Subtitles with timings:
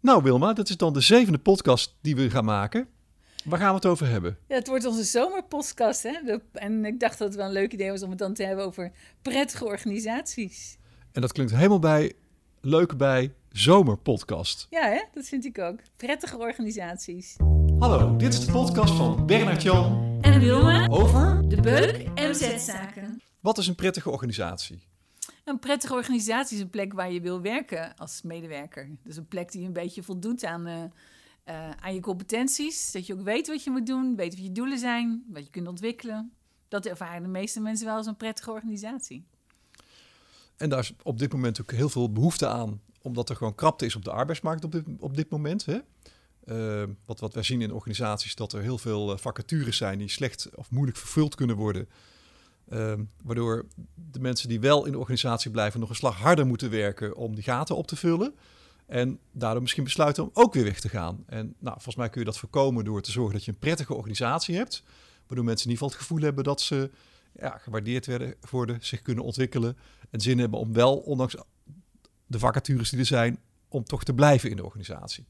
[0.00, 2.88] Nou Wilma, dat is dan de zevende podcast die we gaan maken.
[3.44, 4.38] Waar gaan we het over hebben?
[4.48, 6.02] Ja, het wordt onze zomerpodcast.
[6.02, 6.12] Hè?
[6.24, 8.44] De- en ik dacht dat het wel een leuk idee was om het dan te
[8.44, 8.92] hebben over
[9.22, 10.78] prettige organisaties.
[11.12, 12.12] En dat klinkt helemaal bij,
[12.60, 14.66] leuk bij zomerpodcast.
[14.70, 15.02] Ja, hè?
[15.14, 15.78] dat vind ik ook.
[15.96, 17.36] Prettige organisaties.
[17.78, 23.22] Hallo, dit is de podcast van Bernard Jan En Wilma, over de Beuk MZ-zaken.
[23.40, 24.86] wat is een prettige organisatie.
[25.48, 28.90] Een prettige organisatie is een plek waar je wil werken als medewerker.
[29.02, 30.82] Dus een plek die een beetje voldoet aan, eh,
[31.44, 32.92] eh, aan je competenties.
[32.92, 35.50] Dat je ook weet wat je moet doen, weet wat je doelen zijn, wat je
[35.50, 36.32] kunt ontwikkelen.
[36.68, 39.26] Dat ervaren de meeste mensen wel als een prettige organisatie.
[40.56, 43.86] En daar is op dit moment ook heel veel behoefte aan, omdat er gewoon krapte
[43.86, 45.66] is op de arbeidsmarkt op dit, op dit moment.
[45.66, 45.78] Hè?
[46.44, 50.48] Eh, wat, wat wij zien in organisaties, dat er heel veel vacatures zijn die slecht
[50.54, 51.88] of moeilijk vervuld kunnen worden.
[52.68, 56.70] Eh, waardoor de mensen die wel in de organisatie blijven nog een slag harder moeten
[56.70, 58.34] werken om die gaten op te vullen.
[58.86, 61.24] En daardoor misschien besluiten om ook weer weg te gaan.
[61.26, 63.94] En nou, volgens mij kun je dat voorkomen door te zorgen dat je een prettige
[63.94, 64.82] organisatie hebt.
[65.26, 66.90] Waardoor mensen in ieder geval het gevoel hebben dat ze
[67.32, 69.76] ja, gewaardeerd werden, worden, zich kunnen ontwikkelen.
[70.10, 71.36] En zin hebben om wel, ondanks
[72.26, 73.38] de vacatures die er zijn,
[73.68, 75.26] om toch te blijven in de organisatie.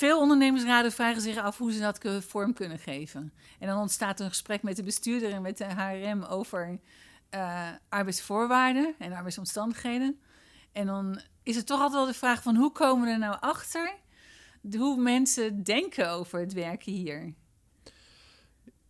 [0.00, 3.32] Veel ondernemersraden vragen zich af hoe ze dat vorm kunnen geven.
[3.58, 6.80] En dan ontstaat een gesprek met de bestuurder en met de HRM over
[7.30, 10.20] eh, arbeidsvoorwaarden en arbeidsomstandigheden.
[10.72, 13.36] En dan is het toch altijd wel de vraag van hoe komen we er nou
[13.40, 13.94] achter
[14.76, 17.34] hoe mensen denken over het werken hier.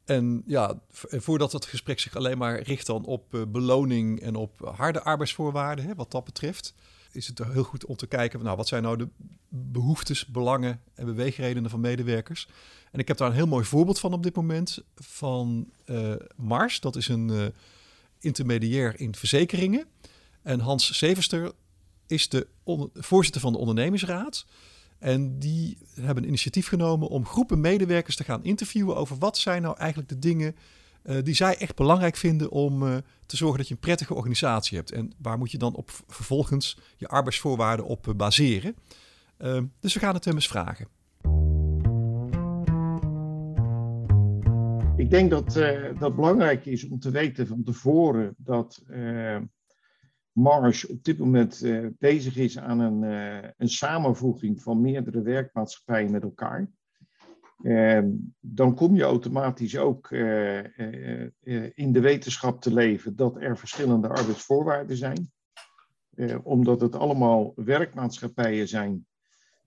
[0.04, 4.72] En ja, voordat het gesprek zich alleen maar richt dan op eh, beloning en op
[4.76, 6.74] harde arbeidsvoorwaarden, hè, wat dat betreft,
[7.12, 9.08] is het heel goed om te kijken, nou, wat zijn nou de
[9.48, 12.48] behoeftes, belangen en beweegredenen van medewerkers.
[12.90, 16.80] En ik heb daar een heel mooi voorbeeld van op dit moment van eh, Mars.
[16.80, 17.46] Dat is een eh,
[18.18, 19.86] intermediair in verzekeringen.
[20.42, 21.52] En Hans Severster
[22.06, 22.46] is de
[22.94, 24.46] voorzitter van de ondernemingsraad.
[24.98, 29.62] En die hebben een initiatief genomen om groepen medewerkers te gaan interviewen over wat zijn
[29.62, 30.56] nou eigenlijk de dingen
[31.02, 32.96] die zij echt belangrijk vinden om eh,
[33.26, 34.92] te zorgen dat je een prettige organisatie hebt.
[34.92, 38.74] En waar moet je dan op vervolgens je arbeidsvoorwaarden op eh, baseren.
[39.36, 40.88] Eh, dus we gaan het hem eens vragen.
[44.96, 49.36] Ik denk dat eh, dat belangrijk is om te weten van tevoren dat eh
[50.32, 56.10] Mars op dit moment eh, bezig is aan een, eh, een samenvoeging van meerdere werkmaatschappijen
[56.10, 56.70] met elkaar.
[57.62, 58.02] Eh,
[58.40, 63.58] dan kom je automatisch ook eh, eh, eh, in de wetenschap te leven dat er
[63.58, 65.32] verschillende arbeidsvoorwaarden zijn.
[66.42, 69.06] Omdat het allemaal werkmaatschappijen zijn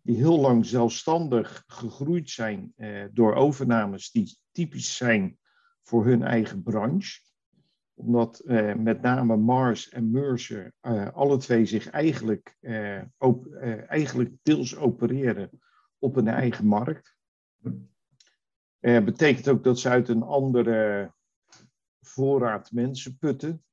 [0.02, 2.74] die heel lang zelfstandig gegroeid zijn
[3.12, 5.38] door overnames die typisch zijn
[5.84, 7.22] voor hun eigen branche.
[7.94, 8.42] Omdat
[8.78, 10.74] met name Mars en Mercer
[11.14, 12.58] alle twee zich eigenlijk,
[13.88, 15.50] eigenlijk deels opereren
[16.00, 17.16] op een eigen markt.
[18.84, 21.12] Eh, betekent ook dat ze uit een andere
[22.02, 23.64] voorraad mensen putten.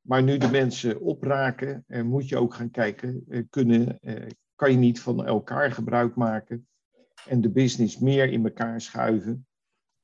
[0.00, 3.98] Maar nu de mensen opraken, eh, moet je ook gaan kijken, eh, kunnen,
[4.54, 6.68] kan je niet van elkaar gebruik maken
[7.26, 9.46] en de business meer in elkaar schuiven.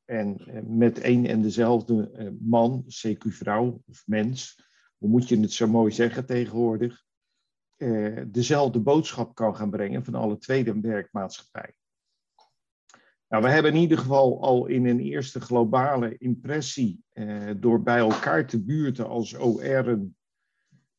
[0.05, 0.41] En
[0.77, 4.59] met één en dezelfde man, CQ vrouw of mens,
[4.99, 7.05] hoe moet je het zo mooi zeggen tegenwoordig,
[8.27, 11.75] dezelfde boodschap kan gaan brengen van alle tweede werkmaatschappij.
[13.35, 17.99] Nou, we hebben in ieder geval al in een eerste globale impressie, eh, door bij
[17.99, 20.17] elkaar te buurten als OR'en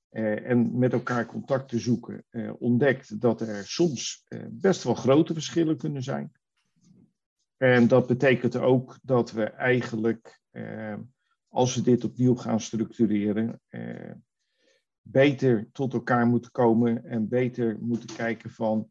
[0.09, 4.93] eh, en met elkaar contact te zoeken, eh, ontdekt dat er soms eh, best wel
[4.93, 6.31] grote verschillen kunnen zijn.
[7.57, 10.95] En dat betekent ook dat we eigenlijk, eh,
[11.47, 14.11] als we dit opnieuw gaan structureren, eh,
[15.01, 18.89] beter tot elkaar moeten komen en beter moeten kijken van,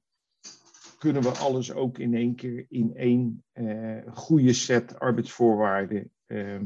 [0.98, 6.60] kunnen we alles ook in één keer in één eh, goede set arbeidsvoorwaarden eh,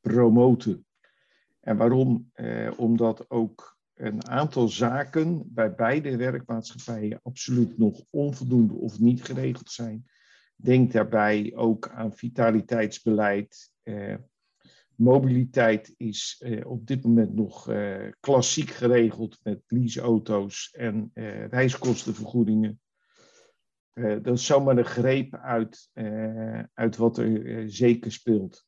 [0.00, 0.86] promoten.
[1.60, 2.30] En waarom?
[2.32, 9.70] Eh, omdat ook een aantal zaken bij beide werkmaatschappijen absoluut nog onvoldoende of niet geregeld
[9.70, 10.04] zijn.
[10.56, 13.72] Denk daarbij ook aan vitaliteitsbeleid.
[13.82, 14.16] Eh,
[14.96, 17.72] mobiliteit is op dit moment nog
[18.20, 21.10] klassiek geregeld met leaseauto's en
[21.50, 22.80] reiskostenvergoedingen.
[23.94, 28.66] Eh, dat is zomaar een greep uit, eh, uit wat er eh, zeker speelt.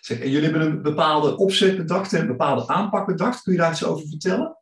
[0.00, 3.42] Zeg, en jullie hebben een bepaalde opzet bedacht en een bepaalde aanpak bedacht.
[3.42, 4.56] Kun je daar iets over vertellen?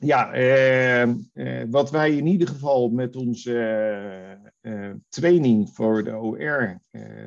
[0.00, 0.30] Ja,
[1.70, 3.52] wat wij in ieder geval met onze
[5.08, 6.80] training voor de OR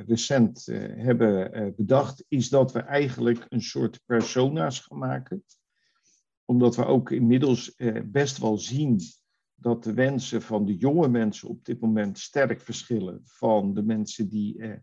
[0.07, 5.43] recent hebben bedacht, is dat we eigenlijk een soort persona's gaan maken.
[6.45, 8.99] Omdat we ook inmiddels eh, best wel zien
[9.61, 14.29] dat de wensen van de jonge mensen op dit moment sterk verschillen van de mensen
[14.29, 14.77] die eh,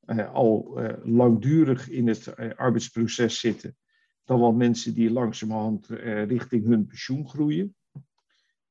[0.00, 3.76] eh, al eh, langdurig in het eh, arbeidsproces zitten,
[4.24, 7.74] dan wel mensen die langzamerhand eh, richting hun pensioen groeien.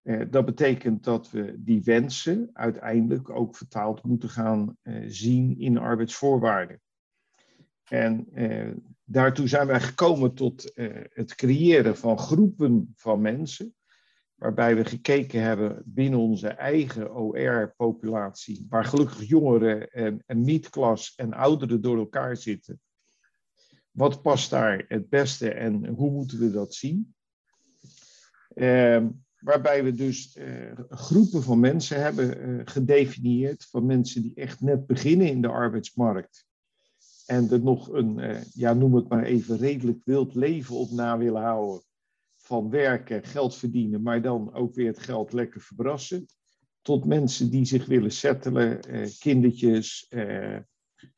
[0.02, 4.78] Eh, dat betekent dat we die wensen uiteindelijk ook vertaald moeten gaan
[5.08, 6.81] zien in arbeidsvoorwaarden.
[7.86, 8.28] En
[9.04, 10.72] daartoe zijn wij gekomen tot
[11.10, 13.75] het creëren van groepen van mensen,
[14.36, 20.62] waarbij we gekeken hebben binnen onze eigen OR-populatie, waar gelukkig jongeren en, en
[21.16, 22.80] en ouderen door elkaar zitten.
[23.92, 27.16] Wat past daar het beste en hoe moeten we dat zien?
[28.56, 29.06] Uh,
[29.40, 34.86] waarbij we dus uh, groepen van mensen hebben uh, gedefinieerd, van mensen die echt net
[34.86, 36.46] beginnen in de arbeidsmarkt.
[37.26, 41.18] En er nog een, uh, ja, noem het maar even, redelijk wild leven op na
[41.18, 41.84] willen houden.
[42.45, 46.25] Van werken, geld verdienen, maar dan ook weer het geld lekker verbrassen.
[46.81, 48.80] Tot mensen die zich willen settelen,
[49.19, 50.12] kindertjes,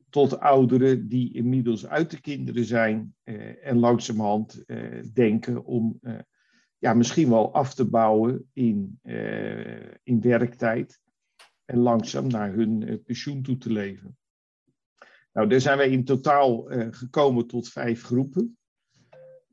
[0.09, 3.15] tot ouderen die inmiddels uit de kinderen zijn
[3.61, 4.63] en langzamerhand
[5.13, 5.99] denken om
[6.77, 11.01] ja, misschien wel af te bouwen in, uh, in werktijd
[11.65, 14.17] en langzaam naar hun pensioen toe te leven.
[15.33, 18.57] Nou, daar zijn wij in totaal gekomen tot vijf groepen.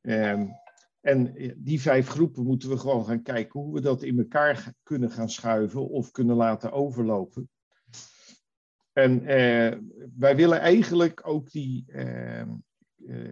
[0.03, 0.63] Um,
[1.05, 5.11] en die vijf groepen moeten we gewoon gaan kijken hoe we dat in elkaar kunnen
[5.11, 7.49] gaan schuiven of kunnen laten overlopen.
[8.93, 9.25] En
[10.17, 12.51] wij willen eigenlijk ook die ehm,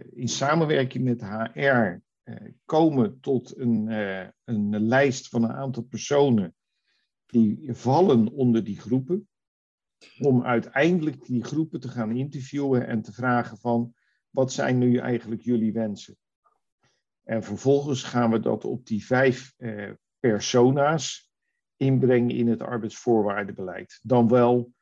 [0.09, 2.35] in samenwerking met HR eh,
[2.65, 6.55] komen tot een, uh, een lijst van een aantal personen
[7.25, 9.27] die vallen onder die groepen,
[10.19, 13.93] om uiteindelijk die groepen te gaan interviewen en te vragen van
[14.29, 16.17] wat zijn nu eigenlijk jullie wensen?
[17.23, 21.31] En vervolgens gaan we dat op die vijf uh, persona's
[21.77, 23.99] inbrengen in het arbeidsvoorwaardenbeleid.
[24.01, 24.73] Dan wel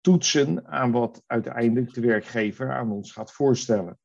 [0.00, 3.98] toetsen aan wat uiteindelijk de werkgever aan ons gaat voorstellen.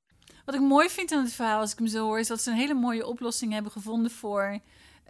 [0.45, 2.51] Wat ik mooi vind aan het verhaal, als ik hem zo hoor, is dat ze
[2.51, 4.59] een hele mooie oplossing hebben gevonden voor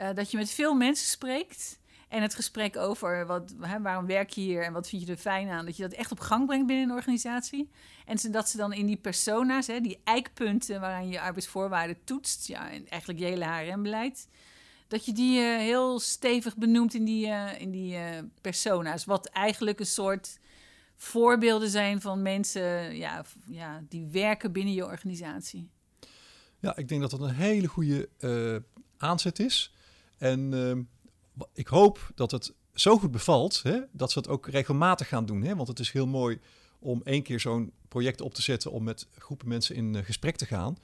[0.01, 1.79] uh, dat je met veel mensen spreekt.
[2.09, 5.17] En het gesprek over wat, hè, waarom werk je hier en wat vind je er
[5.17, 7.69] fijn aan, dat je dat echt op gang brengt binnen een organisatie.
[8.05, 12.71] En dat ze dan in die persona's, hè, die eikpunten waaraan je arbeidsvoorwaarden toetst, ja,
[12.71, 14.27] en eigenlijk je hele HRM-beleid,
[14.87, 17.97] dat je die uh, heel stevig benoemt in die, uh, in die
[18.41, 19.05] persona's.
[19.05, 20.39] Wat eigenlijk een soort
[20.95, 25.69] voorbeelden zijn van mensen ja, ja, die werken binnen je organisatie.
[26.59, 28.09] Ja, ik denk dat dat een hele goede
[28.97, 29.73] aanzet is.
[30.17, 30.73] En uh,
[31.53, 35.41] ik hoop dat het zo goed bevalt hè, dat ze het ook regelmatig gaan doen.
[35.41, 35.55] Hè?
[35.55, 36.39] Want het is heel mooi
[36.79, 40.35] om één keer zo'n project op te zetten om met groepen mensen in uh, gesprek
[40.35, 40.77] te gaan.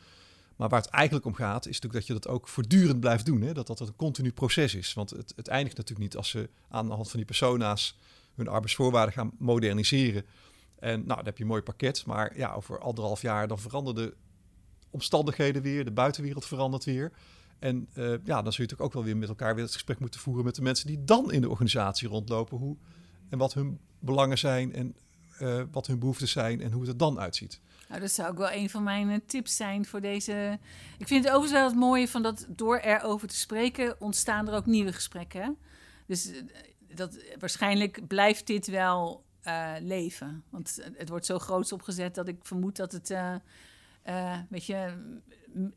[0.56, 3.42] Maar waar het eigenlijk om gaat, is natuurlijk dat je dat ook voortdurend blijft doen.
[3.42, 3.54] Hè?
[3.54, 4.94] Dat dat een continu proces is.
[4.94, 7.98] Want het, het eindigt natuurlijk niet als ze aan de hand van die persona's
[8.36, 10.26] hun arbeidsvoorwaarden gaan moderniseren.
[10.80, 12.06] En nou, dan heb je een mooi pakket.
[12.06, 14.16] Maar ja, over anderhalf jaar dan veranderen de
[14.90, 15.86] omstandigheden weer.
[15.86, 17.12] De buitenwereld verandert weer.
[17.62, 20.00] En uh, ja, dan zul je natuurlijk ook wel weer met elkaar weer het gesprek
[20.00, 22.58] moeten voeren met de mensen die dan in de organisatie rondlopen.
[22.58, 22.78] Hoe
[23.30, 24.96] en wat hun belangen zijn en
[25.42, 27.60] uh, wat hun behoeften zijn en hoe het er dan uitziet.
[27.90, 30.60] Nou, dat zou ook wel een van mijn uh, tips zijn voor deze.
[30.98, 34.54] Ik vind het overigens wel het mooie van dat door erover te spreken ontstaan er
[34.54, 35.58] ook nieuwe gesprekken.
[36.06, 36.32] Dus
[36.96, 39.24] dat, waarschijnlijk blijft dit wel
[39.80, 40.44] leven.
[40.50, 43.14] Want het wordt zo groots opgezet dat ik vermoed dat het.
[44.06, 44.94] Uh, weet je,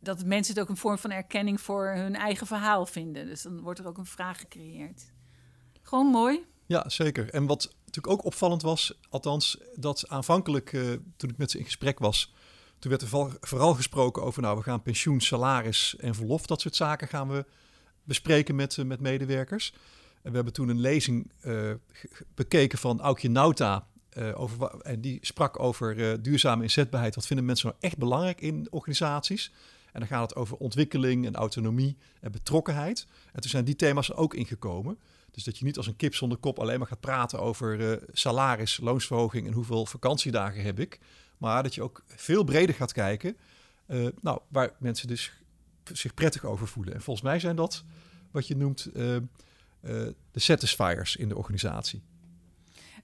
[0.00, 3.26] dat mensen het ook een vorm van erkenning voor hun eigen verhaal vinden.
[3.26, 5.12] Dus dan wordt er ook een vraag gecreëerd.
[5.82, 6.44] Gewoon mooi.
[6.66, 7.30] Ja, zeker.
[7.30, 10.70] En wat natuurlijk ook opvallend was, althans, dat aanvankelijk,
[11.16, 12.34] toen ik met ze in gesprek was,
[12.78, 16.76] toen werd er vooral gesproken over, nou, we gaan pensioen, salaris en verlof, dat soort
[16.76, 17.44] zaken gaan we
[18.04, 19.74] bespreken met, met medewerkers.
[20.22, 21.32] En we hebben toen een lezing
[22.34, 23.86] bekeken van Aukje Nauta.
[24.18, 27.14] Uh, over, en die sprak over uh, duurzame inzetbaarheid.
[27.14, 29.52] Wat vinden mensen nou echt belangrijk in organisaties?
[29.92, 33.06] En dan gaat het over ontwikkeling en autonomie en betrokkenheid.
[33.32, 34.98] En toen zijn die thema's er ook ingekomen.
[35.30, 38.78] Dus dat je niet als een kip zonder kop alleen maar gaat praten over salaris,
[38.82, 40.98] loonsverhoging en hoeveel vakantiedagen heb ik.
[41.38, 43.36] Maar dat je ook veel breder gaat kijken.
[44.20, 45.32] nou, waar mensen dus
[45.92, 46.94] zich prettig over voelen.
[46.94, 47.84] En volgens mij zijn dat
[48.30, 48.88] wat je noemt
[49.82, 52.02] de satisfiers in de organisatie?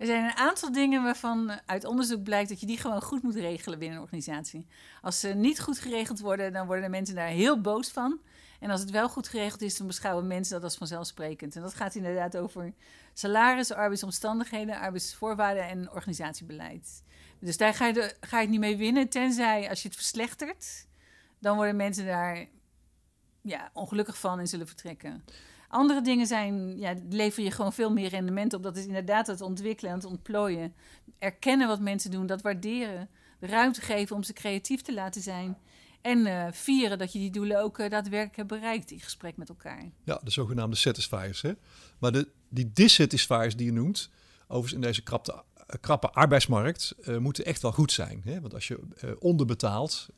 [0.01, 3.35] Er zijn een aantal dingen waarvan uit onderzoek blijkt dat je die gewoon goed moet
[3.35, 4.67] regelen binnen een organisatie.
[5.03, 8.21] Als ze niet goed geregeld worden, dan worden de mensen daar heel boos van.
[8.61, 11.57] En als het wel goed geregeld is, dan beschouwen mensen dat als vanzelfsprekend.
[11.57, 12.75] En dat gaat inderdaad over
[13.13, 17.03] salaris, arbeidsomstandigheden, arbeidsvoorwaarden en organisatiebeleid.
[17.39, 20.87] Dus daar ga je, ga je het niet mee winnen, tenzij als je het verslechtert,
[21.39, 22.47] dan worden mensen daar
[23.41, 25.25] ja, ongelukkig van en zullen vertrekken.
[25.71, 28.63] Andere dingen zijn, ja, lever je gewoon veel meer rendement op.
[28.63, 30.75] Dat is inderdaad het ontwikkelen en het ontplooien.
[31.19, 33.09] Erkennen wat mensen doen, dat waarderen.
[33.39, 35.59] De ruimte geven om ze creatief te laten zijn.
[36.01, 39.49] En uh, vieren dat je die doelen ook uh, daadwerkelijk hebt bereikt in gesprek met
[39.49, 39.91] elkaar.
[40.05, 41.43] Ja, de zogenaamde satisfiers.
[41.43, 41.53] Hè?
[41.99, 44.11] Maar de, die dissatisfiers die je noemt,
[44.43, 45.43] overigens in deze krapte,
[45.81, 48.21] krappe arbeidsmarkt, moeten echt wel goed zijn.
[48.25, 48.41] Hè?
[48.41, 48.81] Want als je
[49.19, 50.09] onderbetaalt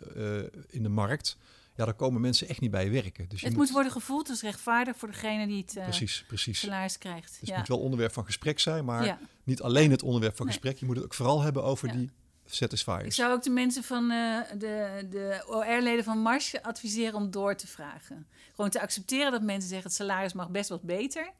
[0.68, 1.36] in de markt,
[1.76, 3.28] ja, dan komen mensen echt niet bij werken.
[3.28, 6.58] Dus je het moet, worden gevoeld als rechtvaardig voor degene die het precies, precies.
[6.58, 7.36] salaris krijgt.
[7.40, 9.18] Dus het moet wel onderwerp van gesprek zijn, maar ja.
[9.44, 10.78] niet alleen het onderwerp van gesprek.
[10.78, 12.10] Je moet het ook vooral hebben over die
[12.44, 13.04] satisfiers.
[13.04, 17.56] Ik zou ook de mensen van uh, de, de OR-leden van Mars adviseren om door
[17.56, 18.26] te vragen.
[18.54, 21.32] Gewoon te accepteren dat mensen zeggen: het salaris mag best wat beter.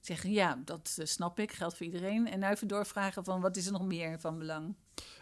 [0.00, 2.28] Zeggen ja, dat uh, snap ik, geldt voor iedereen.
[2.28, 4.74] En nou even doorvragen van wat is er nog meer van belang.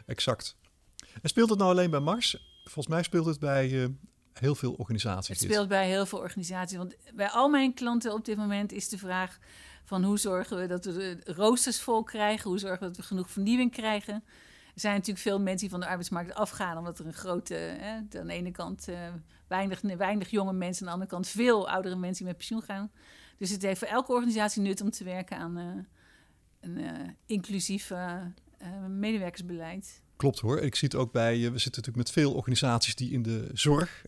[0.06, 0.56] Exact.
[1.22, 2.60] En speelt het nou alleen bij Mars?
[2.64, 3.94] Volgens mij speelt het bij
[4.40, 5.40] heel veel organisaties.
[5.40, 6.76] Het speelt bij heel veel organisaties.
[6.76, 9.38] Want bij al mijn klanten op dit moment is de vraag
[9.85, 12.50] van hoe zorgen we dat we de roosters vol krijgen?
[12.50, 14.14] Hoe zorgen we dat we genoeg vernieuwing krijgen?
[14.75, 17.97] Er zijn natuurlijk veel mensen die van de arbeidsmarkt afgaan, omdat er een grote, hè,
[18.21, 18.99] aan de ene kant uh,
[19.47, 22.90] weinig, weinig jonge mensen, aan de andere kant veel oudere mensen die met pensioen gaan.
[23.38, 25.64] Dus het heeft voor elke organisatie nut om te werken aan uh,
[26.61, 27.92] een uh, inclusief
[28.88, 30.02] medewerkersbeleid.
[30.16, 30.59] Klopt hoor.
[30.59, 34.04] Ik zie het ook bij, we zitten natuurlijk met veel organisaties die in de zorg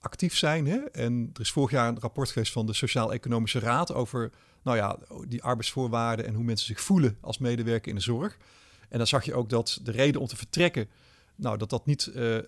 [0.00, 0.66] actief zijn.
[0.66, 0.76] Hè?
[0.76, 4.30] En er is vorig jaar een rapport geweest van de Sociaal-Economische Raad over
[4.62, 8.36] nou ja, die arbeidsvoorwaarden en hoe mensen zich voelen als medewerker in de zorg.
[8.88, 10.88] En dan zag je ook dat de reden om te vertrekken,
[11.34, 12.38] nou, dat dat niet uh,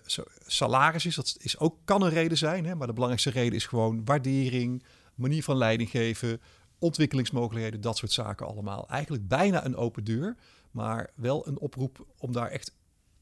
[0.45, 1.15] salaris is.
[1.15, 4.83] Dat is ook, kan een reden zijn, hè, maar de belangrijkste reden is gewoon waardering,
[5.15, 6.41] manier van leiding geven,
[6.79, 8.89] ontwikkelingsmogelijkheden, dat soort zaken allemaal.
[8.89, 10.35] Eigenlijk bijna een open deur,
[10.71, 12.73] maar wel een oproep om daar echt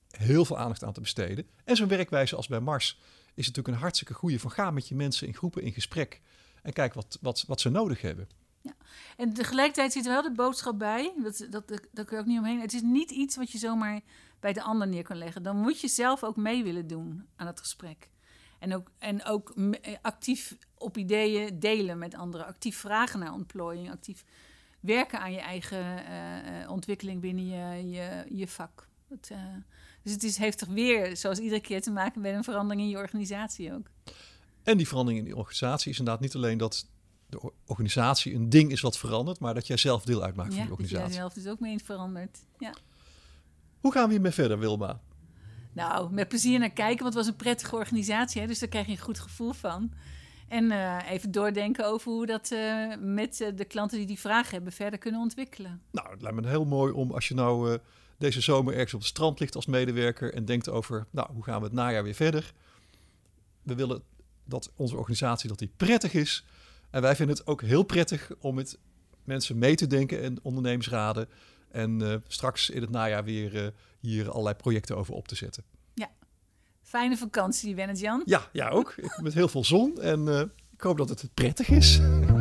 [0.10, 1.46] heel veel aandacht aan te besteden.
[1.64, 3.00] En zo'n werkwijze als bij Mars
[3.40, 6.22] is natuurlijk een hartstikke goede van ga met je mensen in groepen in gesprek
[6.62, 8.30] en kijk wat, wat, wat ze nodig hebben.
[8.62, 8.76] Ja.
[9.18, 12.40] En tegelijkertijd zit er wel de boodschap bij, dat, dat, dat kun je ook niet
[12.40, 12.62] omheen.
[12.62, 14.02] Het is niet iets wat je zomaar
[14.40, 15.44] bij de ander neer kan leggen.
[15.44, 18.10] Dan moet je zelf ook mee willen doen aan het gesprek.
[18.60, 22.48] En ook, en ook eh, actief op ideeën delen met anderen.
[22.48, 23.92] Actief vragen naar ontplooiing.
[23.92, 24.24] Actief
[24.80, 26.04] werken aan je eigen
[26.64, 28.88] uh, ontwikkeling binnen je, je, je vak.
[30.04, 32.90] Dus het is, heeft toch weer, zoals iedere keer, te maken met een verandering in
[32.90, 33.88] je organisatie ook.
[34.64, 36.88] En die verandering in die organisatie is inderdaad niet alleen dat
[37.30, 40.72] de organisatie een ding is wat verandert, maar dat jij zelf deel uitmaakt van die
[40.72, 41.08] organisatie.
[41.08, 42.40] Ja, zelf is ook mee veranderd.
[42.58, 42.74] Ja.
[43.80, 45.02] Hoe gaan we hiermee verder, Wilma?
[45.74, 48.86] Nou, met plezier naar kijken, want het was een prettige organisatie, hè, dus daar krijg
[48.86, 49.92] je een goed gevoel van.
[50.48, 54.20] En uh, even doordenken over hoe we dat uh, met uh, de klanten die die
[54.20, 55.82] vragen hebben verder kunnen ontwikkelen.
[55.92, 57.80] Nou, het lijkt me heel mooi om als je nou
[58.20, 61.60] deze zomer ergens op het strand ligt als medewerker en denkt over, nou, hoe gaan
[61.60, 62.54] we het najaar weer verder?
[63.64, 64.02] We willen
[64.44, 66.46] dat onze organisatie dat die prettig is,
[66.90, 68.78] en wij vinden het ook heel prettig om met
[69.24, 71.28] mensen mee te denken en ondernemersraden.
[71.72, 73.68] En uh, straks in het najaar weer uh,
[74.00, 75.64] hier allerlei projecten over op te zetten.
[75.94, 76.10] Ja,
[76.82, 78.22] fijne vakantie, Wennet Jan.
[78.26, 78.96] Ja, ja ook.
[79.22, 80.40] met heel veel zon en uh,
[80.74, 82.00] ik hoop dat het prettig is.